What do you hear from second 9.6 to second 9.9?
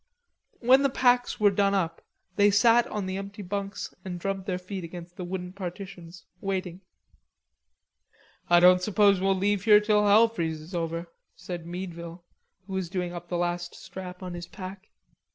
here